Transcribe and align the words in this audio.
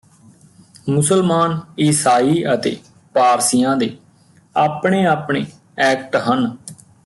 ਮੁਸਲਮਾਨ 0.89 1.59
ਈਸਾਈ 1.79 2.43
ਅਤੇ 2.53 2.75
ਪਾਰਸੀਆਂ 3.15 3.75
ਦੇ 3.77 3.95
ਆਪਣੇ 4.55 5.05
ਆਪਣੇ 5.05 5.45
ਐਕਟ 5.81 6.15
ਹਨ 6.23 6.51